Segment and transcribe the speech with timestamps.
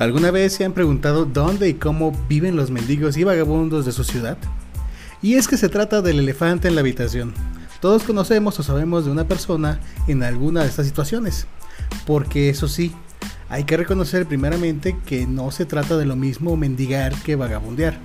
[0.00, 4.02] ¿Alguna vez se han preguntado dónde y cómo viven los mendigos y vagabundos de su
[4.02, 4.38] ciudad?
[5.20, 7.34] Y es que se trata del elefante en la habitación.
[7.82, 9.78] Todos conocemos o sabemos de una persona
[10.08, 11.46] en alguna de estas situaciones.
[12.06, 12.92] Porque eso sí,
[13.50, 17.98] hay que reconocer primeramente que no se trata de lo mismo mendigar que vagabundear.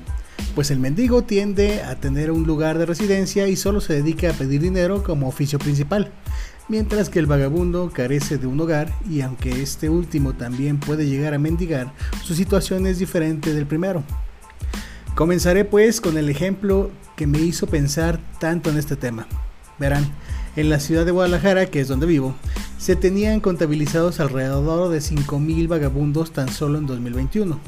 [0.54, 4.34] Pues el mendigo tiende a tener un lugar de residencia y solo se dedica a
[4.34, 6.12] pedir dinero como oficio principal
[6.68, 11.34] mientras que el vagabundo carece de un hogar y aunque este último también puede llegar
[11.34, 14.03] a mendigar, su situación es diferente del primero.
[15.16, 19.27] Comenzaré pues con el ejemplo que me hizo pensar tanto en este tema.
[19.80, 20.05] Verán,
[20.55, 22.35] en la ciudad de Guadalajara, que es donde vivo,
[22.77, 27.59] se tenían contabilizados alrededor de 5.000 vagabundos tan solo en 2021,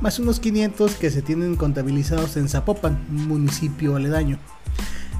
[0.00, 4.38] más unos 500 que se tienen contabilizados en Zapopan, un municipio aledaño,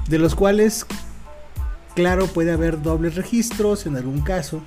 [0.07, 0.85] de los cuales
[1.95, 4.61] Claro, puede haber dobles registros en algún caso,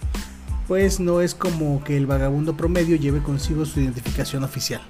[0.67, 4.81] pues no es como que el vagabundo promedio lleve consigo su identificación oficial.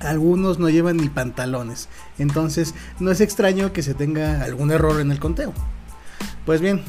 [0.00, 5.12] Algunos no llevan ni pantalones, entonces no es extraño que se tenga algún error en
[5.12, 5.52] el conteo.
[6.46, 6.80] Pues bien,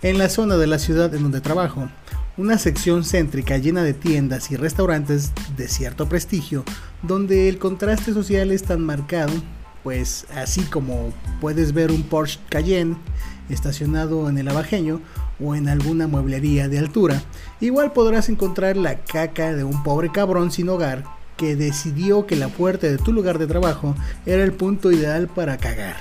[0.00, 1.90] en la zona de la ciudad en donde trabajo,
[2.38, 6.64] una sección céntrica llena de tiendas y restaurantes de cierto prestigio,
[7.02, 9.32] donde el contraste social es tan marcado,
[9.82, 11.12] pues así como
[11.42, 12.96] puedes ver un Porsche Cayenne
[13.48, 15.00] estacionado en el abajeño
[15.42, 17.22] o en alguna mueblería de altura,
[17.60, 21.04] igual podrás encontrar la caca de un pobre cabrón sin hogar
[21.36, 23.94] que decidió que la puerta de tu lugar de trabajo
[24.26, 25.96] era el punto ideal para cagar.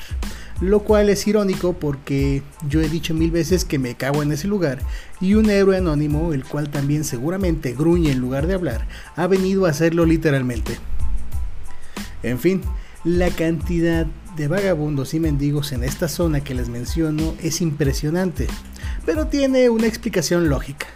[0.61, 4.47] Lo cual es irónico porque yo he dicho mil veces que me cago en ese
[4.47, 4.80] lugar
[5.19, 9.66] y un héroe anónimo, el cual también seguramente gruñe en lugar de hablar, ha venido
[9.66, 10.77] a hacerlo literalmente.
[12.21, 12.61] En fin,
[13.03, 14.05] la cantidad
[14.36, 18.48] de vagabundos y mendigos en esta zona que les menciono es impresionante,
[19.06, 20.88] pero tiene una explicación lógica.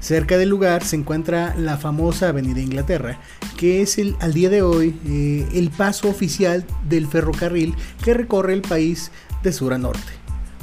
[0.00, 3.18] Cerca del lugar se encuentra la famosa Avenida Inglaterra,
[3.56, 8.52] que es el, al día de hoy eh, el paso oficial del ferrocarril que recorre
[8.52, 9.10] el país
[9.42, 10.12] de sur a norte,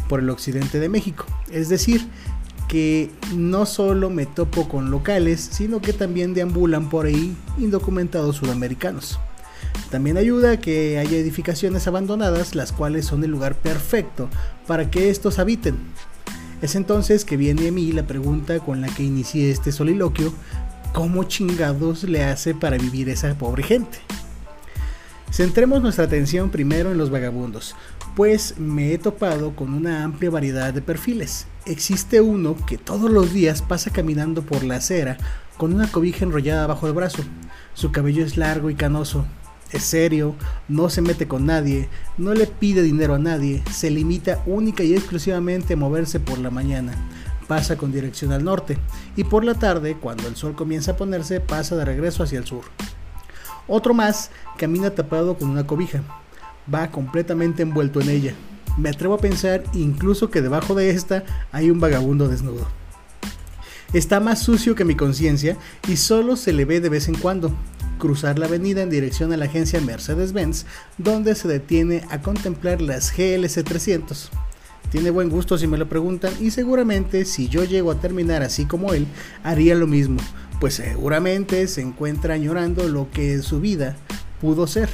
[0.07, 1.25] por el occidente de México.
[1.51, 2.07] Es decir,
[2.67, 9.19] que no solo me topo con locales, sino que también deambulan por ahí indocumentados sudamericanos.
[9.91, 14.29] También ayuda a que haya edificaciones abandonadas, las cuales son el lugar perfecto
[14.65, 15.77] para que estos habiten.
[16.61, 20.33] Es entonces que viene a mí la pregunta con la que inicié este soliloquio,
[20.93, 23.97] ¿cómo chingados le hace para vivir esa pobre gente?
[25.29, 27.75] Centremos nuestra atención primero en los vagabundos,
[28.15, 31.47] pues me he topado con una amplia variedad de perfiles.
[31.65, 35.17] Existe uno que todos los días pasa caminando por la acera
[35.57, 37.23] con una cobija enrollada bajo el brazo.
[37.73, 39.25] Su cabello es largo y canoso,
[39.71, 40.35] es serio,
[40.67, 41.87] no se mete con nadie,
[42.17, 46.49] no le pide dinero a nadie, se limita única y exclusivamente a moverse por la
[46.49, 46.93] mañana.
[47.47, 48.77] Pasa con dirección al norte
[49.15, 52.45] y por la tarde, cuando el sol comienza a ponerse, pasa de regreso hacia el
[52.45, 52.63] sur.
[53.67, 56.01] Otro más camina tapado con una cobija.
[56.73, 58.33] Va completamente envuelto en ella.
[58.77, 62.67] Me atrevo a pensar incluso que debajo de esta hay un vagabundo desnudo.
[63.93, 67.53] Está más sucio que mi conciencia y solo se le ve de vez en cuando
[68.01, 70.65] cruzar la avenida en dirección a la agencia Mercedes-Benz,
[70.97, 74.31] donde se detiene a contemplar las GLC 300.
[74.89, 78.65] Tiene buen gusto si me lo preguntan y seguramente si yo llego a terminar así
[78.65, 79.05] como él,
[79.43, 80.19] haría lo mismo,
[80.59, 83.95] pues seguramente se encuentra añorando lo que en su vida
[84.41, 84.89] pudo ser.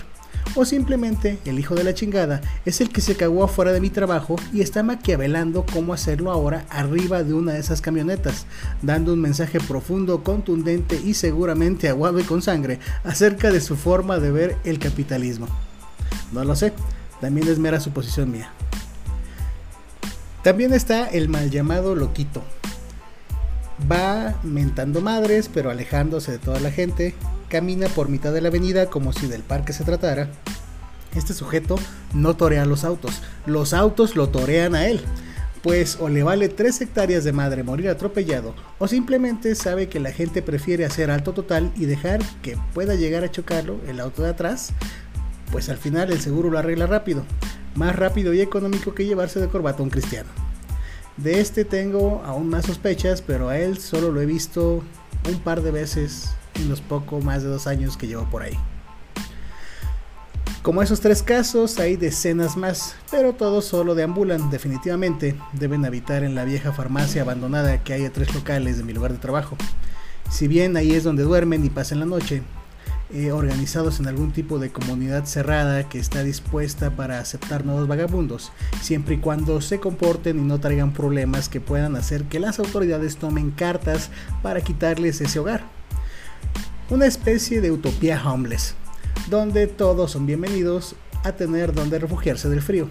[0.56, 3.90] O simplemente el hijo de la chingada es el que se cagó afuera de mi
[3.90, 8.48] trabajo y está maquiavelando cómo hacerlo ahora arriba de una de esas camionetas,
[8.82, 14.20] dando un mensaje profundo, contundente y seguramente aguado y con sangre acerca de su forma
[14.20, 15.48] de ver el capitalismo.
[16.32, 16.74] No lo sé,
[17.22, 18.52] también es mera suposición mía.
[20.44, 22.42] También está el mal llamado loquito.
[23.92, 27.14] Va mentando madres, pero alejándose de toda la gente,
[27.50, 30.30] camina por mitad de la avenida como si del parque se tratara.
[31.16, 31.78] Este sujeto
[32.14, 35.02] no torea los autos, los autos lo torean a él.
[35.64, 40.12] Pues o le vale 3 hectáreas de madre morir atropellado, o simplemente sabe que la
[40.12, 44.30] gente prefiere hacer alto total y dejar que pueda llegar a chocarlo el auto de
[44.30, 44.72] atrás,
[45.52, 47.24] pues al final el seguro lo arregla rápido,
[47.76, 50.30] más rápido y económico que llevarse de corbata a un cristiano.
[51.18, 54.84] De este tengo aún más sospechas, pero a él solo lo he visto
[55.28, 58.58] un par de veces en los poco más de dos años que llevo por ahí.
[60.68, 64.50] Como esos tres casos, hay decenas más, pero todos solo deambulan.
[64.50, 68.92] Definitivamente deben habitar en la vieja farmacia abandonada que hay a tres locales de mi
[68.92, 69.56] lugar de trabajo.
[70.30, 72.44] Si bien ahí es donde duermen y pasan la noche,
[73.14, 78.52] eh, organizados en algún tipo de comunidad cerrada que está dispuesta para aceptar nuevos vagabundos,
[78.82, 83.16] siempre y cuando se comporten y no traigan problemas que puedan hacer que las autoridades
[83.16, 84.10] tomen cartas
[84.44, 85.77] para quitarles ese hogar.
[86.90, 88.74] Una especie de utopía homeless,
[89.30, 92.88] donde todos son bienvenidos a tener donde refugiarse del frío.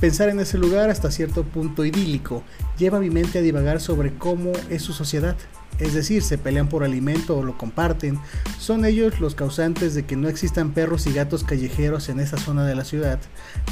[0.00, 2.42] Pensar en ese lugar hasta cierto punto idílico
[2.78, 5.36] lleva mi mente a divagar sobre cómo es su sociedad.
[5.78, 8.18] Es decir, se pelean por alimento o lo comparten.
[8.58, 12.64] Son ellos los causantes de que no existan perros y gatos callejeros en esa zona
[12.64, 13.20] de la ciudad.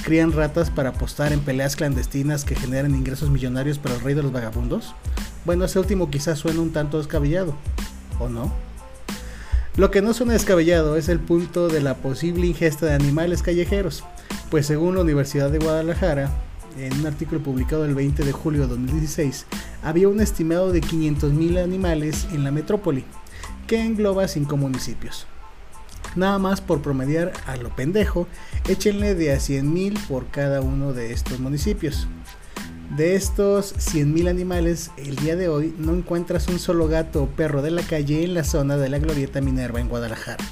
[0.05, 4.23] Crían ratas para apostar en peleas clandestinas que generan ingresos millonarios para el rey de
[4.23, 4.95] los vagabundos.
[5.45, 7.55] Bueno, ese último quizás suena un tanto descabellado.
[8.19, 8.70] ¿O no?
[9.77, 14.05] Lo que no suena descabellado es el punto de la posible ingesta de animales callejeros,
[14.51, 16.31] pues según la Universidad de Guadalajara,
[16.77, 19.47] en un artículo publicado el 20 de julio de 2016,
[19.83, 23.05] había un estimado de 500.000 animales en la metrópoli,
[23.69, 25.27] que engloba 5 municipios.
[26.17, 28.27] Nada más por promediar a lo pendejo,
[28.69, 32.09] échenle de a 100.000 por cada uno de estos municipios.
[32.97, 37.63] De estos 100.000 animales, el día de hoy no encuentras un solo gato o perro
[37.63, 40.45] de la calle en la zona de la Glorieta Minerva en Guadalajara.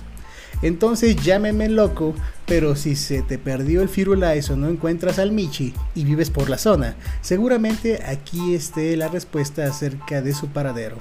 [0.63, 2.15] Entonces llámeme loco,
[2.47, 6.49] pero si se te perdió el Firulais o no encuentras al Michi y vives por
[6.49, 10.99] la zona, seguramente aquí esté la respuesta acerca de su paradero.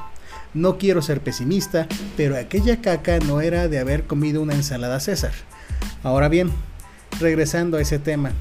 [0.56, 5.34] No quiero ser pesimista, pero aquella caca no era de haber comido una ensalada César.
[6.02, 6.50] Ahora bien,
[7.20, 8.32] regresando a ese tema,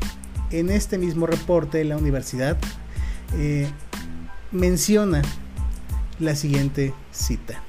[0.50, 2.56] en este mismo reporte la universidad
[3.36, 3.68] eh,
[4.52, 5.22] menciona
[6.18, 7.62] la siguiente cita.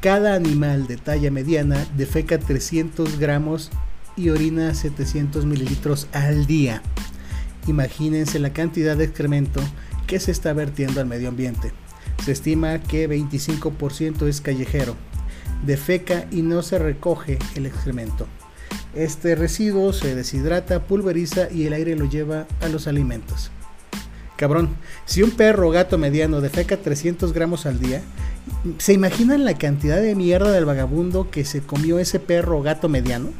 [0.00, 3.70] Cada animal de talla mediana defeca 300 gramos
[4.16, 6.82] y orina 700 mililitros al día.
[7.66, 9.60] Imagínense la cantidad de excremento
[10.06, 11.72] que se está vertiendo al medio ambiente.
[12.24, 14.96] Se estima que 25% es callejero.
[15.64, 18.26] Defeca y no se recoge el excremento.
[18.94, 23.50] Este residuo se deshidrata, pulveriza y el aire lo lleva a los alimentos.
[24.36, 28.02] Cabrón, si un perro gato mediano defeca 300 gramos al día,
[28.78, 33.30] ¿se imaginan la cantidad de mierda del vagabundo que se comió ese perro gato mediano?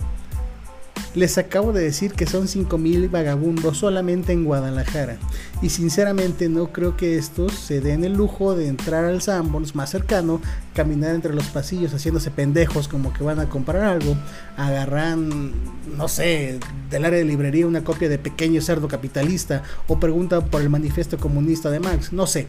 [1.17, 5.17] Les acabo de decir que son 5000 vagabundos solamente en Guadalajara.
[5.63, 9.89] Y sinceramente no creo que estos se den el lujo de entrar al Sanborns más
[9.89, 10.43] cercano,
[10.75, 14.15] caminar entre los pasillos haciéndose pendejos como que van a comprar algo,
[14.59, 15.53] agarran,
[15.97, 16.61] no sé,
[16.91, 21.17] del área de librería una copia de Pequeño Cerdo Capitalista o preguntan por el manifiesto
[21.17, 22.13] comunista de Marx.
[22.13, 22.47] No sé.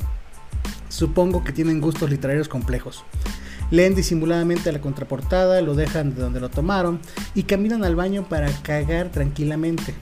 [0.89, 3.05] Supongo que tienen gustos literarios complejos
[3.71, 6.99] leen disimuladamente la contraportada, lo dejan de donde lo tomaron
[7.35, 9.93] y caminan al baño para cagar tranquilamente.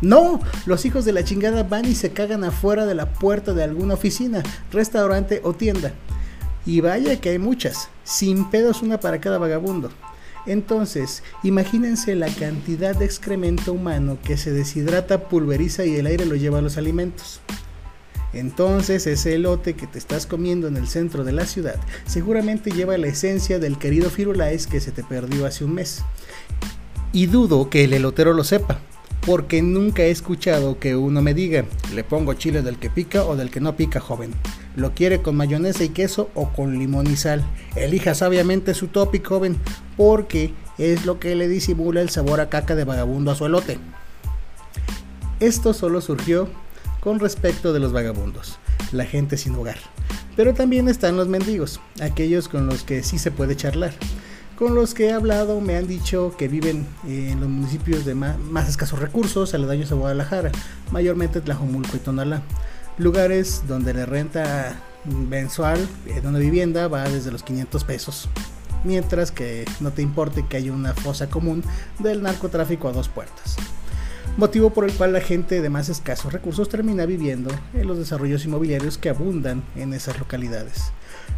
[0.00, 3.62] No, los hijos de la chingada van y se cagan afuera de la puerta de
[3.62, 4.42] alguna oficina,
[4.72, 5.92] restaurante o tienda.
[6.66, 9.90] Y vaya que hay muchas, sin pedos una para cada vagabundo.
[10.44, 16.34] Entonces, imagínense la cantidad de excremento humano que se deshidrata, pulveriza y el aire lo
[16.34, 17.40] lleva a los alimentos.
[18.32, 21.76] Entonces ese elote que te estás comiendo en el centro de la ciudad
[22.06, 26.02] seguramente lleva la esencia del querido Firulais que se te perdió hace un mes.
[27.12, 28.78] Y dudo que el elotero lo sepa,
[29.26, 31.64] porque nunca he escuchado que uno me diga,
[31.94, 34.32] le pongo chile del que pica o del que no pica, joven.
[34.74, 37.44] Lo quiere con mayonesa y queso o con limón y sal.
[37.76, 39.58] Elija sabiamente su tópico, joven,
[39.98, 43.78] porque es lo que le disimula el sabor a caca de vagabundo a su elote.
[45.38, 46.48] Esto solo surgió
[47.02, 48.58] con respecto de los vagabundos,
[48.92, 49.78] la gente sin hogar.
[50.36, 53.92] Pero también están los mendigos, aquellos con los que sí se puede charlar.
[54.56, 58.68] Con los que he hablado me han dicho que viven en los municipios de más,
[58.68, 60.52] escasos recursos, aledaños a Guadalajara,
[60.92, 62.42] mayormente Tlajomulco y Tonalá.
[62.98, 68.28] Lugares donde la renta mensual en una vivienda va desde los 500 pesos.
[68.84, 71.64] Mientras que no te importe que haya una fosa común
[71.98, 73.56] del narcotráfico a dos puertas
[74.36, 78.44] motivo por el cual la gente de más escasos recursos termina viviendo en los desarrollos
[78.44, 80.92] inmobiliarios que abundan en esas localidades.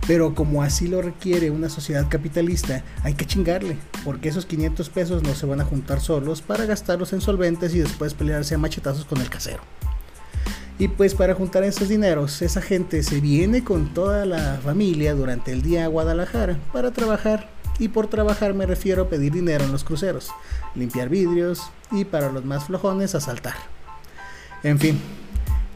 [0.06, 5.22] Pero como así lo requiere una sociedad capitalista, hay que chingarle, porque esos 500 pesos
[5.22, 9.04] no se van a juntar solos para gastarlos en solventes y después pelearse a machetazos
[9.04, 9.62] con el casero.
[10.78, 15.52] Y pues para juntar esos dineros, esa gente se viene con toda la familia durante
[15.52, 19.72] el día a Guadalajara para trabajar y por trabajar me refiero a pedir dinero en
[19.72, 20.30] los cruceros,
[20.74, 23.54] limpiar vidrios y para los más flojones asaltar.
[24.62, 24.98] En fin,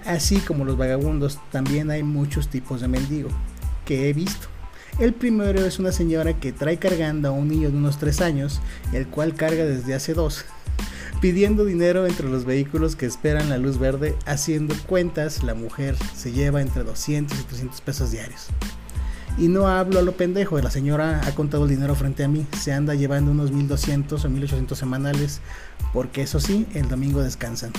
[0.05, 3.29] así como los vagabundos, también hay muchos tipos de mendigo
[3.85, 4.49] que he visto.
[4.99, 8.61] El primero es una señora que trae cargando a un niño de unos 3 años,
[8.93, 10.45] el cual carga desde hace dos,
[11.21, 16.33] pidiendo dinero entre los vehículos que esperan la luz verde, haciendo cuentas, la mujer se
[16.33, 18.49] lleva entre 200 y 300 pesos diarios.
[19.39, 22.45] Y no hablo a lo pendejo, la señora ha contado el dinero frente a mí,
[22.59, 25.41] se anda llevando unos 1200 o 1800 semanales,
[25.93, 27.73] porque eso sí, el domingo descansan.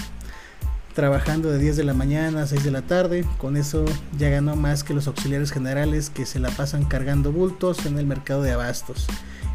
[1.00, 3.26] trabajando de 10 de la mañana a 6 de la tarde.
[3.38, 3.86] Con eso
[4.18, 8.06] ya ganó más que los auxiliares generales que se la pasan cargando bultos en el
[8.06, 9.08] mercado de abastos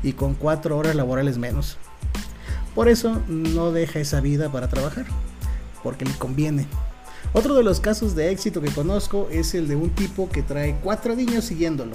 [0.02, 1.76] y con 4 horas laborales menos.
[2.74, 5.04] Por eso no deja esa vida para trabajar,
[5.82, 6.66] porque le conviene.
[7.32, 10.76] Otro de los casos de éxito que conozco es el de un tipo que trae
[10.82, 11.92] cuatro niños siguiéndolo.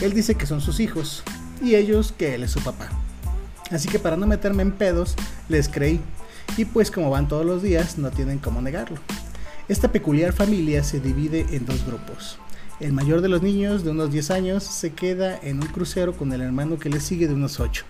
[0.00, 1.22] Él dice que son sus hijos
[1.62, 2.88] y ellos que él es su papá.
[3.70, 5.14] Así que para no meterme en pedos,
[5.48, 6.00] les creí.
[6.56, 8.98] Y pues como van todos los días, no tienen cómo negarlo.
[9.68, 12.38] Esta peculiar familia se divide en dos grupos.
[12.80, 16.32] El mayor de los niños, de unos 10 años, se queda en un crucero con
[16.32, 17.84] el hermano que le sigue de unos 8.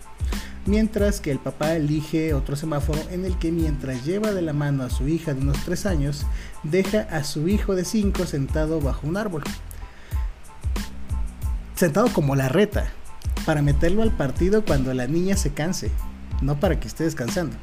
[0.64, 4.84] Mientras que el papá elige otro semáforo en el que mientras lleva de la mano
[4.84, 6.24] a su hija de unos 3 años,
[6.62, 9.42] deja a su hijo de 5 sentado bajo un árbol.
[11.74, 12.92] Sentado como la reta,
[13.44, 15.90] para meterlo al partido cuando la niña se canse,
[16.42, 17.56] no para que esté descansando.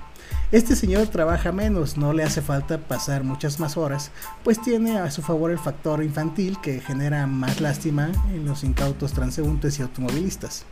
[0.52, 4.10] Este señor trabaja menos, no le hace falta pasar muchas más horas,
[4.44, 9.14] pues tiene a su favor el factor infantil que genera más lástima en los incautos
[9.14, 10.66] transeúntes y automovilistas.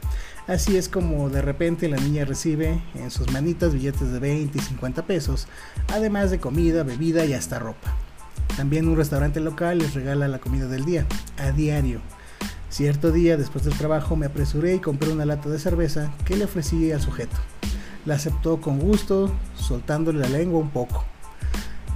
[0.47, 4.61] Así es como de repente la niña recibe en sus manitas billetes de 20 y
[4.61, 5.47] 50 pesos,
[5.89, 7.93] además de comida, bebida y hasta ropa.
[8.55, 11.05] También un restaurante local les regala la comida del día,
[11.37, 12.01] a diario.
[12.69, 16.45] Cierto día después del trabajo me apresuré y compré una lata de cerveza que le
[16.45, 17.37] ofrecí al sujeto.
[18.07, 21.03] La aceptó con gusto, soltándole la lengua un poco.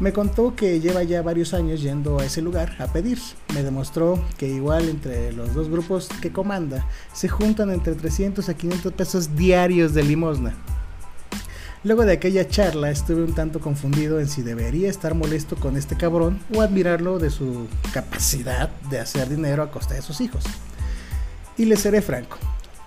[0.01, 3.17] Me contó que lleva ya varios años yendo a ese lugar a pedir.
[3.53, 8.53] Me demostró que igual entre los dos grupos que comanda se juntan entre 300 a
[8.53, 10.53] 500 pesos diarios de limosna.
[11.85, 15.95] Luego de aquella charla estuve un tanto confundido en si debería estar molesto con este
[15.95, 20.43] cabrón o admirarlo de su capacidad de hacer dinero a costa de sus hijos.
[21.55, 22.37] Y le seré franco,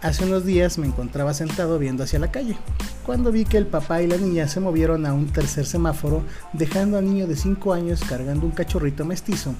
[0.02, 2.58] Hace unos días me encontraba sentado viendo hacia la calle,
[3.06, 6.22] cuando vi que el papá y la niña se movieron a un tercer semáforo,
[6.52, 9.54] dejando al niño de 5 años cargando un cachorrito mestizo.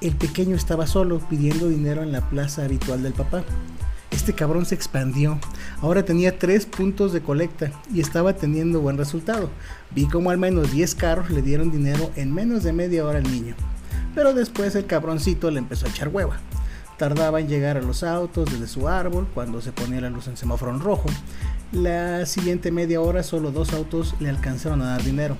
[0.00, 3.44] El pequeño estaba solo, pidiendo dinero en la plaza habitual del papá.
[4.10, 5.38] Este cabrón se expandió.
[5.80, 9.48] Ahora tenía 3 puntos de colecta y estaba teniendo buen resultado.
[9.94, 13.30] Vi como al menos 10 carros le dieron dinero en menos de media hora al
[13.30, 13.54] niño.
[14.14, 16.40] Pero después el cabroncito le empezó a echar hueva
[16.98, 20.36] tardaba en llegar a los autos desde su árbol cuando se ponía la luz en
[20.36, 21.08] semáforo en rojo.
[21.72, 25.36] La siguiente media hora solo dos autos le alcanzaron a dar dinero.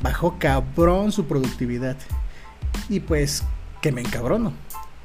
[0.00, 1.96] Bajó cabrón su productividad.
[2.88, 3.42] Y pues
[3.80, 4.52] que me encabrono.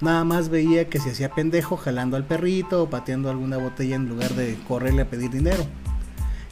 [0.01, 4.09] Nada más veía que se hacía pendejo jalando al perrito o pateando alguna botella en
[4.09, 5.65] lugar de correrle a pedir dinero.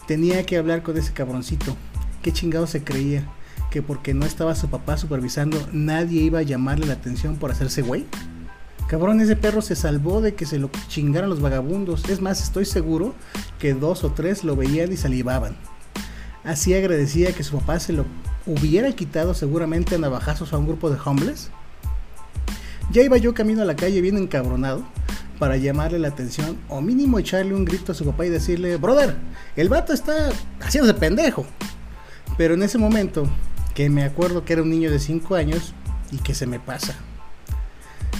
[0.07, 1.75] Tenía que hablar con ese cabroncito.
[2.21, 3.27] ¿Qué chingado se creía?
[3.71, 7.81] ¿Que porque no estaba su papá supervisando nadie iba a llamarle la atención por hacerse
[7.81, 8.05] güey?
[8.89, 12.09] Cabrón, ese perro se salvó de que se lo chingaran los vagabundos.
[12.09, 13.13] Es más, estoy seguro
[13.59, 15.55] que dos o tres lo veían y salivaban.
[16.43, 18.05] Así agradecía que su papá se lo
[18.47, 21.51] hubiera quitado seguramente a navajazos a un grupo de homeless.
[22.91, 24.83] Ya iba yo camino a la calle bien encabronado
[25.37, 29.15] para llamarle la atención o mínimo echarle un grito a su papá y decirle, brother,
[29.55, 30.31] el vato está
[30.61, 31.45] haciéndose pendejo.
[32.39, 33.29] Pero en ese momento,
[33.75, 35.75] que me acuerdo que era un niño de 5 años
[36.11, 36.95] y que se me pasa.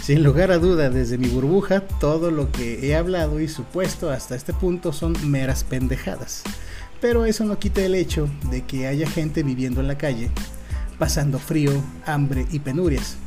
[0.01, 4.35] Sin lugar a duda, desde mi burbuja, todo lo que he hablado y supuesto hasta
[4.35, 6.43] este punto son meras pendejadas.
[6.99, 10.31] Pero eso no quita el hecho de que haya gente viviendo en la calle,
[10.97, 11.71] pasando frío,
[12.05, 13.17] hambre y penurias,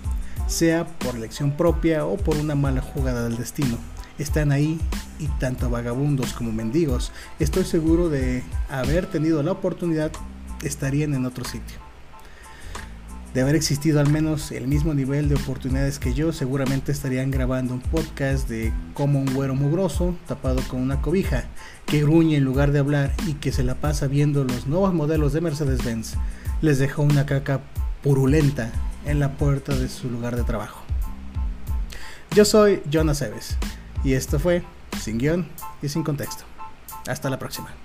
[0.48, 3.78] sea por elección propia o por una mala jugada del destino.
[4.18, 4.80] Están ahí
[5.20, 10.10] y tanto vagabundos como mendigos, estoy seguro de haber tenido la oportunidad,
[10.62, 11.81] estarían en otro sitio
[13.34, 17.74] de haber existido al menos el mismo nivel de oportunidades que yo, seguramente estarían grabando
[17.74, 21.44] un podcast de cómo un güero mugroso, tapado con una cobija,
[21.86, 25.32] que gruñe en lugar de hablar y que se la pasa viendo los nuevos modelos
[25.32, 26.14] de Mercedes-Benz,
[26.60, 27.60] les dejó una caca
[28.02, 28.70] purulenta
[29.06, 30.82] en la puerta de su lugar de trabajo.
[32.34, 33.56] Yo soy Jonas Eves
[34.04, 34.62] y esto fue
[35.00, 35.48] Sin Guión
[35.82, 36.44] y Sin Contexto.
[37.06, 37.81] Hasta la próxima.